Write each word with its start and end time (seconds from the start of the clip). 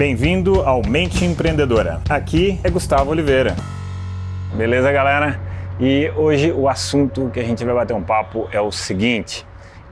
Bem-vindo 0.00 0.62
ao 0.62 0.80
Mente 0.80 1.26
Empreendedora. 1.26 2.00
Aqui 2.08 2.58
é 2.64 2.70
Gustavo 2.70 3.10
Oliveira. 3.10 3.54
Beleza, 4.54 4.90
galera? 4.90 5.38
E 5.78 6.10
hoje 6.16 6.50
o 6.52 6.70
assunto 6.70 7.28
que 7.30 7.38
a 7.38 7.44
gente 7.44 7.62
vai 7.66 7.74
bater 7.74 7.92
um 7.92 8.02
papo 8.02 8.48
é 8.50 8.58
o 8.58 8.72
seguinte: 8.72 9.46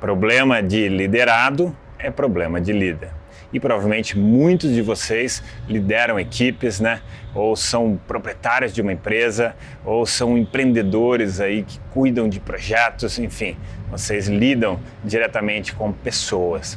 problema 0.00 0.60
de 0.60 0.88
liderado 0.88 1.72
é 2.00 2.10
problema 2.10 2.60
de 2.60 2.72
líder. 2.72 3.10
E 3.52 3.60
provavelmente 3.60 4.18
muitos 4.18 4.74
de 4.74 4.82
vocês 4.82 5.40
lideram 5.68 6.18
equipes, 6.18 6.80
né? 6.80 7.00
Ou 7.32 7.54
são 7.54 7.96
proprietários 8.08 8.74
de 8.74 8.82
uma 8.82 8.92
empresa, 8.92 9.54
ou 9.84 10.04
são 10.04 10.36
empreendedores 10.36 11.40
aí 11.40 11.62
que 11.62 11.78
cuidam 11.92 12.28
de 12.28 12.40
projetos, 12.40 13.20
enfim, 13.20 13.56
vocês 13.88 14.26
lidam 14.26 14.80
diretamente 15.04 15.72
com 15.72 15.92
pessoas. 15.92 16.76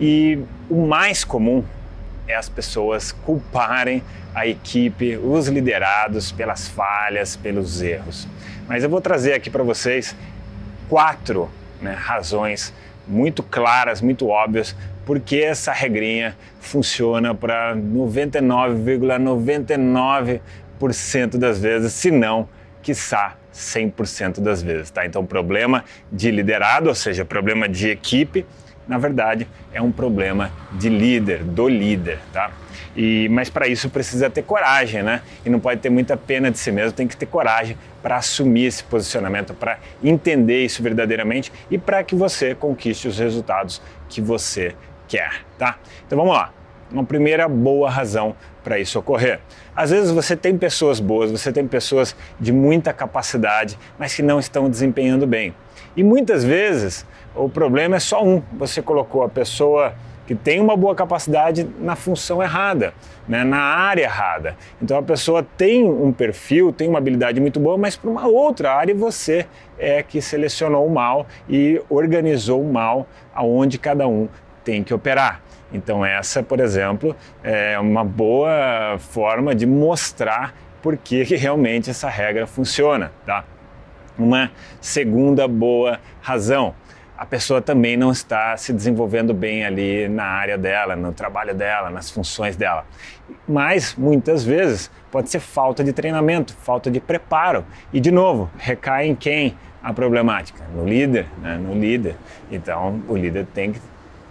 E 0.00 0.40
o 0.68 0.84
mais 0.84 1.22
comum 1.22 1.62
é 2.26 2.34
as 2.34 2.48
pessoas 2.48 3.12
culparem 3.12 4.02
a 4.34 4.46
equipe, 4.46 5.16
os 5.16 5.48
liderados 5.48 6.32
pelas 6.32 6.68
falhas, 6.68 7.36
pelos 7.36 7.80
erros. 7.80 8.28
Mas 8.68 8.82
eu 8.82 8.90
vou 8.90 9.00
trazer 9.00 9.32
aqui 9.32 9.48
para 9.48 9.62
vocês 9.62 10.14
quatro 10.88 11.48
né, 11.80 11.92
razões 11.92 12.74
muito 13.06 13.42
claras, 13.42 14.00
muito 14.00 14.28
óbvias, 14.28 14.74
porque 15.04 15.36
essa 15.36 15.72
regrinha 15.72 16.36
funciona 16.60 17.34
para 17.34 17.76
99,99% 17.76 20.40
,99 20.78 21.38
das 21.38 21.58
vezes, 21.58 21.92
se 21.92 22.10
não, 22.10 22.48
quiçá 22.82 23.36
100% 23.54 24.40
das 24.40 24.62
vezes, 24.62 24.90
tá? 24.90 25.06
Então, 25.06 25.24
problema 25.24 25.84
de 26.12 26.30
liderado, 26.30 26.88
ou 26.88 26.94
seja, 26.94 27.24
problema 27.24 27.68
de 27.68 27.88
equipe, 27.88 28.44
na 28.86 28.98
verdade, 28.98 29.46
é 29.72 29.80
um 29.82 29.90
problema 29.90 30.50
de 30.72 30.88
líder, 30.88 31.42
do 31.42 31.68
líder, 31.68 32.18
tá? 32.32 32.50
E, 32.96 33.28
mas 33.28 33.50
para 33.50 33.68
isso 33.68 33.90
precisa 33.90 34.30
ter 34.30 34.42
coragem, 34.42 35.02
né? 35.02 35.22
E 35.44 35.50
não 35.50 35.60
pode 35.60 35.80
ter 35.80 35.90
muita 35.90 36.16
pena 36.16 36.50
de 36.50 36.58
si 36.58 36.72
mesmo, 36.72 36.92
tem 36.92 37.06
que 37.06 37.16
ter 37.16 37.26
coragem 37.26 37.76
para 38.02 38.16
assumir 38.16 38.66
esse 38.66 38.82
posicionamento, 38.84 39.52
para 39.52 39.78
entender 40.02 40.64
isso 40.64 40.82
verdadeiramente 40.82 41.52
e 41.70 41.76
para 41.76 42.02
que 42.02 42.14
você 42.14 42.54
conquiste 42.54 43.08
os 43.08 43.18
resultados 43.18 43.82
que 44.08 44.20
você 44.20 44.74
quer, 45.08 45.42
tá? 45.58 45.78
Então 46.06 46.16
vamos 46.16 46.34
lá. 46.34 46.55
Uma 46.90 47.04
primeira 47.04 47.48
boa 47.48 47.90
razão 47.90 48.34
para 48.62 48.78
isso 48.78 48.98
ocorrer. 48.98 49.40
Às 49.74 49.90
vezes 49.90 50.10
você 50.10 50.36
tem 50.36 50.56
pessoas 50.56 51.00
boas, 51.00 51.30
você 51.30 51.52
tem 51.52 51.66
pessoas 51.66 52.14
de 52.38 52.52
muita 52.52 52.92
capacidade, 52.92 53.78
mas 53.98 54.14
que 54.14 54.22
não 54.22 54.38
estão 54.38 54.70
desempenhando 54.70 55.26
bem. 55.26 55.54
E 55.96 56.02
muitas 56.02 56.44
vezes 56.44 57.06
o 57.34 57.48
problema 57.48 57.96
é 57.96 58.00
só 58.00 58.24
um. 58.24 58.42
Você 58.52 58.80
colocou 58.80 59.22
a 59.22 59.28
pessoa 59.28 59.94
que 60.26 60.34
tem 60.34 60.60
uma 60.60 60.76
boa 60.76 60.94
capacidade 60.94 61.68
na 61.78 61.94
função 61.94 62.42
errada, 62.42 62.92
né, 63.28 63.44
na 63.44 63.60
área 63.60 64.02
errada. 64.02 64.56
Então 64.82 64.98
a 64.98 65.02
pessoa 65.02 65.46
tem 65.56 65.84
um 65.84 66.12
perfil, 66.12 66.72
tem 66.72 66.88
uma 66.88 66.98
habilidade 66.98 67.40
muito 67.40 67.60
boa, 67.60 67.78
mas 67.78 67.96
para 67.96 68.10
uma 68.10 68.26
outra 68.26 68.72
área 68.72 68.94
você 68.94 69.46
é 69.78 70.02
que 70.02 70.20
selecionou 70.20 70.88
mal 70.88 71.26
e 71.48 71.80
organizou 71.88 72.62
mal 72.64 73.06
aonde 73.32 73.78
cada 73.78 74.08
um 74.08 74.28
tem 74.66 74.82
que 74.82 74.92
operar. 74.92 75.40
Então 75.72 76.04
essa, 76.04 76.42
por 76.42 76.58
exemplo, 76.58 77.14
é 77.42 77.78
uma 77.78 78.04
boa 78.04 78.98
forma 78.98 79.54
de 79.54 79.64
mostrar 79.66 80.52
por 80.82 80.96
que 80.96 81.22
realmente 81.22 81.88
essa 81.88 82.08
regra 82.08 82.46
funciona, 82.46 83.12
tá? 83.24 83.44
Uma 84.18 84.50
segunda 84.80 85.46
boa 85.46 86.00
razão 86.20 86.74
a 87.18 87.24
pessoa 87.24 87.62
também 87.62 87.96
não 87.96 88.10
está 88.10 88.54
se 88.58 88.74
desenvolvendo 88.74 89.32
bem 89.32 89.64
ali 89.64 90.06
na 90.06 90.24
área 90.24 90.58
dela, 90.58 90.94
no 90.94 91.12
trabalho 91.12 91.54
dela, 91.54 91.88
nas 91.88 92.10
funções 92.10 92.56
dela. 92.56 92.84
Mas 93.48 93.94
muitas 93.96 94.44
vezes 94.44 94.90
pode 95.10 95.30
ser 95.30 95.40
falta 95.40 95.82
de 95.82 95.94
treinamento, 95.94 96.54
falta 96.54 96.90
de 96.90 97.00
preparo. 97.00 97.64
E 97.90 98.00
de 98.00 98.10
novo, 98.10 98.50
recai 98.58 99.06
em 99.06 99.14
quem 99.14 99.56
a 99.82 99.94
problemática? 99.94 100.62
No 100.74 100.86
líder, 100.86 101.26
né? 101.40 101.56
no 101.56 101.72
líder. 101.72 102.16
Então 102.50 103.00
o 103.08 103.16
líder 103.16 103.46
tem 103.46 103.72
que 103.72 103.80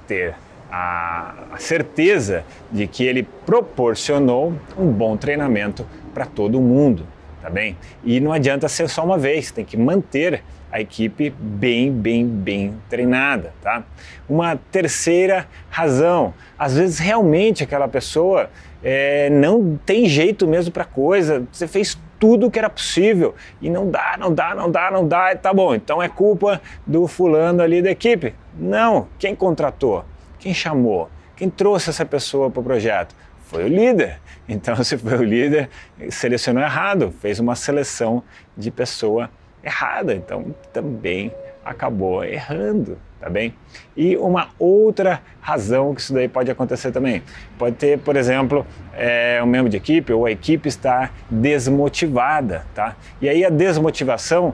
ter 0.07 0.35
a, 0.71 1.55
certeza 1.57 2.43
de 2.71 2.87
que 2.87 3.03
ele 3.03 3.23
proporcionou 3.45 4.53
um 4.77 4.91
bom 4.91 5.15
treinamento 5.15 5.85
para 6.13 6.25
todo 6.25 6.59
mundo, 6.59 7.05
tá 7.41 7.49
bem? 7.49 7.77
E 8.03 8.19
não 8.19 8.31
adianta 8.31 8.67
ser 8.67 8.89
só 8.89 9.03
uma 9.03 9.17
vez, 9.17 9.51
tem 9.51 9.63
que 9.63 9.77
manter 9.77 10.43
a 10.71 10.81
equipe 10.81 11.29
bem, 11.29 11.91
bem, 11.91 12.27
bem 12.27 12.73
treinada, 12.89 13.53
tá? 13.61 13.83
Uma 14.27 14.57
terceira 14.71 15.47
razão, 15.69 16.33
às 16.59 16.75
vezes 16.75 16.99
realmente 16.99 17.63
aquela 17.63 17.87
pessoa 17.87 18.49
é, 18.83 19.29
não 19.29 19.79
tem 19.85 20.07
jeito 20.07 20.45
mesmo 20.45 20.71
para 20.71 20.83
coisa, 20.83 21.47
você 21.51 21.67
fez 21.67 21.97
tudo 22.19 22.49
que 22.49 22.59
era 22.59 22.69
possível 22.69 23.35
e 23.61 23.69
não 23.69 23.89
dá, 23.89 24.15
não 24.17 24.33
dá, 24.33 24.55
não 24.55 24.71
dá, 24.71 24.91
não 24.91 25.07
dá, 25.07 25.35
tá 25.35 25.53
bom, 25.53 25.75
então 25.75 26.01
é 26.01 26.07
culpa 26.07 26.61
do 26.85 27.07
fulano 27.07 27.61
ali 27.61 27.81
da 27.81 27.91
equipe. 27.91 28.33
Não, 28.57 29.07
quem 29.19 29.35
contratou? 29.35 30.05
Quem 30.39 30.53
chamou? 30.53 31.09
Quem 31.35 31.49
trouxe 31.49 31.89
essa 31.89 32.05
pessoa 32.05 32.49
para 32.49 32.61
o 32.61 32.63
projeto? 32.63 33.15
Foi 33.45 33.63
o 33.63 33.67
líder. 33.67 34.19
Então, 34.47 34.75
se 34.83 34.97
foi 34.97 35.17
o 35.17 35.23
líder, 35.23 35.69
selecionou 36.09 36.63
errado, 36.63 37.13
fez 37.19 37.39
uma 37.39 37.55
seleção 37.55 38.23
de 38.55 38.71
pessoa 38.71 39.29
errada, 39.63 40.13
então 40.13 40.55
também 40.71 41.33
acabou 41.63 42.23
errando, 42.23 42.97
tá 43.19 43.29
bem? 43.29 43.53
E 43.95 44.17
uma 44.17 44.49
outra 44.59 45.21
razão 45.41 45.93
que 45.93 46.01
isso 46.01 46.13
daí 46.13 46.27
pode 46.27 46.49
acontecer 46.51 46.91
também, 46.91 47.23
pode 47.57 47.75
ter, 47.75 47.99
por 47.99 48.15
exemplo, 48.15 48.65
é, 48.93 49.39
um 49.43 49.47
membro 49.47 49.69
de 49.69 49.77
equipe 49.77 50.11
ou 50.11 50.25
a 50.25 50.31
equipe 50.31 50.67
está 50.67 51.11
desmotivada, 51.29 52.65
tá? 52.73 52.95
E 53.21 53.29
aí 53.29 53.45
a 53.45 53.49
desmotivação 53.49 54.53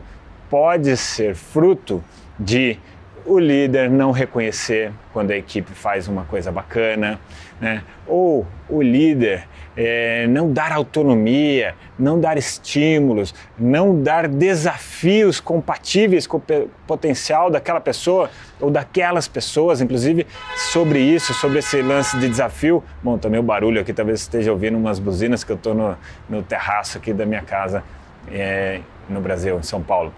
pode 0.50 0.96
ser 0.98 1.36
fruto 1.36 2.04
de 2.40 2.78
o 3.26 3.40
líder 3.40 3.90
não 3.90 4.12
reconhecer 4.12 4.92
quando 5.14 5.32
a 5.32 5.38
equipe 5.38 5.72
faz 5.72 6.08
uma 6.08 6.24
coisa 6.24 6.52
bacana, 6.52 7.20
né? 7.60 7.84
ou 8.08 8.46
o 8.70 8.82
líder 8.82 9.48
é, 9.76 10.28
não 10.28 10.52
dar 10.52 10.72
autonomia, 10.72 11.76
não 11.98 12.20
dar 12.20 12.38
estímulos, 12.38 13.34
não 13.58 14.02
dar 14.02 14.28
desafios 14.28 15.40
compatíveis 15.40 16.28
com 16.28 16.38
o 16.38 16.44
potencial 16.88 17.50
daquela 17.50 17.80
pessoa 17.80 18.30
ou 18.60 18.70
daquelas 18.70 19.28
pessoas, 19.28 19.82
inclusive 19.82 20.28
sobre 20.56 21.00
isso, 21.00 21.34
sobre 21.34 21.60
esse 21.60 21.82
lance 21.82 22.18
de 22.18 22.28
desafio. 22.28 22.84
Bom, 23.02 23.18
também 23.18 23.40
o 23.40 23.44
barulho 23.44 23.80
aqui, 23.80 23.94
talvez 23.94 24.22
esteja 24.22 24.52
ouvindo 24.52 24.78
umas 24.78 25.00
buzinas 25.00 25.44
que 25.44 25.52
eu 25.52 25.56
estou 25.56 25.74
no, 25.74 25.98
no 26.30 26.44
terraço 26.44 26.98
aqui 26.98 27.14
da 27.14 27.26
minha 27.26 27.42
casa 27.42 27.84
é, 28.32 28.82
no 29.08 29.22
Brasil, 29.22 29.58
em 29.58 29.64
São 29.64 29.82
Paulo. 29.82 30.14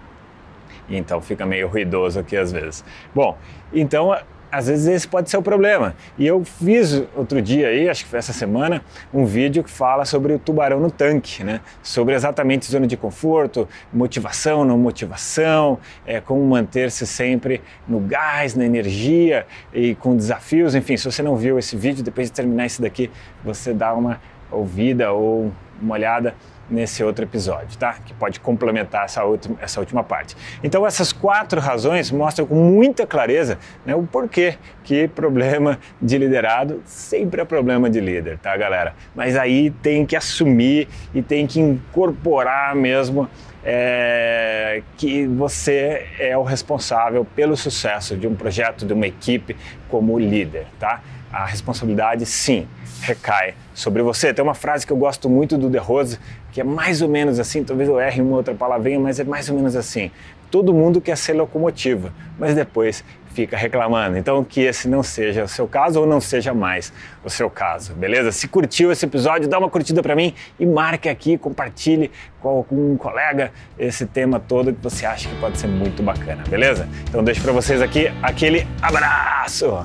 E 0.88 0.96
então 0.96 1.20
fica 1.20 1.44
meio 1.44 1.68
ruidoso 1.68 2.20
aqui 2.20 2.36
às 2.36 2.52
vezes. 2.52 2.84
Bom, 3.14 3.36
então 3.72 4.14
às 4.54 4.68
vezes 4.68 4.86
esse 4.86 5.08
pode 5.08 5.28
ser 5.28 5.36
o 5.36 5.42
problema. 5.42 5.96
E 6.16 6.24
eu 6.24 6.44
fiz 6.44 7.02
outro 7.16 7.42
dia 7.42 7.68
aí, 7.68 7.88
acho 7.88 8.04
que 8.04 8.10
foi 8.10 8.20
essa 8.20 8.32
semana, 8.32 8.82
um 9.12 9.24
vídeo 9.24 9.64
que 9.64 9.70
fala 9.70 10.04
sobre 10.04 10.32
o 10.32 10.38
tubarão 10.38 10.78
no 10.78 10.92
tanque, 10.92 11.42
né? 11.42 11.60
Sobre 11.82 12.14
exatamente 12.14 12.70
zona 12.70 12.86
de 12.86 12.96
conforto, 12.96 13.68
motivação, 13.92 14.64
não 14.64 14.78
motivação, 14.78 15.80
é, 16.06 16.20
como 16.20 16.40
manter-se 16.46 17.04
sempre 17.04 17.60
no 17.88 17.98
gás, 17.98 18.54
na 18.54 18.64
energia 18.64 19.44
e 19.72 19.96
com 19.96 20.16
desafios. 20.16 20.76
Enfim, 20.76 20.96
se 20.96 21.04
você 21.04 21.20
não 21.20 21.34
viu 21.34 21.58
esse 21.58 21.76
vídeo, 21.76 22.04
depois 22.04 22.28
de 22.28 22.32
terminar 22.32 22.66
esse 22.66 22.80
daqui, 22.80 23.10
você 23.42 23.74
dá 23.74 23.92
uma 23.92 24.20
ouvida 24.52 25.10
ou 25.10 25.50
uma 25.82 25.94
olhada 25.94 26.32
nesse 26.68 27.02
outro 27.02 27.24
episódio, 27.24 27.78
tá? 27.78 27.94
Que 28.04 28.14
pode 28.14 28.40
complementar 28.40 29.04
essa, 29.04 29.24
outra, 29.24 29.52
essa 29.60 29.80
última 29.80 30.02
parte. 30.02 30.36
Então, 30.62 30.86
essas 30.86 31.12
quatro 31.12 31.60
razões 31.60 32.10
mostram 32.10 32.46
com 32.46 32.54
muita 32.54 33.06
clareza 33.06 33.58
né, 33.84 33.94
o 33.94 34.02
porquê 34.02 34.56
que 34.82 35.08
problema 35.08 35.78
de 36.00 36.18
liderado 36.18 36.82
sempre 36.84 37.40
é 37.40 37.44
problema 37.44 37.88
de 37.88 38.00
líder, 38.00 38.38
tá, 38.38 38.56
galera? 38.56 38.94
Mas 39.14 39.36
aí 39.36 39.70
tem 39.70 40.04
que 40.04 40.16
assumir 40.16 40.88
e 41.14 41.22
tem 41.22 41.46
que 41.46 41.60
incorporar 41.60 42.74
mesmo 42.74 43.28
é, 43.64 44.82
que 44.96 45.26
você 45.26 46.06
é 46.18 46.36
o 46.36 46.42
responsável 46.42 47.24
pelo 47.24 47.56
sucesso 47.56 48.16
de 48.16 48.26
um 48.26 48.34
projeto, 48.34 48.84
de 48.84 48.92
uma 48.92 49.06
equipe 49.06 49.56
como 49.88 50.18
líder, 50.18 50.66
tá? 50.78 51.00
A 51.34 51.46
responsabilidade, 51.46 52.24
sim, 52.26 52.68
recai 53.00 53.54
sobre 53.74 54.02
você. 54.02 54.32
Tem 54.32 54.40
uma 54.40 54.54
frase 54.54 54.86
que 54.86 54.92
eu 54.92 54.96
gosto 54.96 55.28
muito 55.28 55.58
do 55.58 55.68
De 55.68 55.78
Rose, 55.78 56.16
que 56.52 56.60
é 56.60 56.64
mais 56.64 57.02
ou 57.02 57.08
menos 57.08 57.40
assim, 57.40 57.64
talvez 57.64 57.88
eu 57.88 57.98
erre 57.98 58.22
uma 58.22 58.36
outra 58.36 58.54
palavrinha, 58.54 59.00
mas 59.00 59.18
é 59.18 59.24
mais 59.24 59.50
ou 59.50 59.56
menos 59.56 59.74
assim. 59.74 60.12
Todo 60.48 60.72
mundo 60.72 61.00
quer 61.00 61.16
ser 61.16 61.32
locomotiva, 61.32 62.12
mas 62.38 62.54
depois 62.54 63.04
fica 63.34 63.56
reclamando. 63.56 64.16
Então, 64.16 64.44
que 64.44 64.60
esse 64.60 64.86
não 64.86 65.02
seja 65.02 65.42
o 65.42 65.48
seu 65.48 65.66
caso 65.66 66.00
ou 66.00 66.06
não 66.06 66.20
seja 66.20 66.54
mais 66.54 66.92
o 67.24 67.28
seu 67.28 67.50
caso, 67.50 67.92
beleza? 67.94 68.30
Se 68.30 68.46
curtiu 68.46 68.92
esse 68.92 69.04
episódio, 69.04 69.48
dá 69.48 69.58
uma 69.58 69.68
curtida 69.68 70.00
para 70.00 70.14
mim 70.14 70.32
e 70.56 70.64
marque 70.64 71.08
aqui, 71.08 71.36
compartilhe 71.36 72.12
com 72.40 72.48
algum 72.48 72.96
colega 72.96 73.50
esse 73.76 74.06
tema 74.06 74.38
todo 74.38 74.72
que 74.72 74.80
você 74.80 75.04
acha 75.04 75.28
que 75.28 75.34
pode 75.40 75.58
ser 75.58 75.66
muito 75.66 76.00
bacana, 76.00 76.44
beleza? 76.48 76.88
Então, 77.08 77.24
deixo 77.24 77.42
para 77.42 77.50
vocês 77.50 77.82
aqui 77.82 78.12
aquele 78.22 78.64
abraço. 78.80 79.84